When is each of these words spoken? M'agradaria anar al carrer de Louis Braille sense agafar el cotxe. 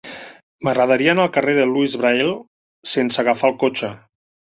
M'agradaria 0.67 1.13
anar 1.17 1.27
al 1.29 1.35
carrer 1.35 1.55
de 1.59 1.69
Louis 1.73 1.99
Braille 2.05 2.35
sense 2.97 3.25
agafar 3.27 3.55
el 3.55 3.61
cotxe. 3.67 3.97